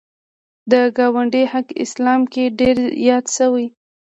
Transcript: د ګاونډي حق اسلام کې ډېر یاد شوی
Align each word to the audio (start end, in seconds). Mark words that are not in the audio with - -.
د 0.71 0.73
ګاونډي 0.97 1.43
حق 1.53 1.67
اسلام 1.83 2.21
کې 2.33 2.43
ډېر 2.59 2.77
یاد 3.07 3.25
شوی 3.35 3.65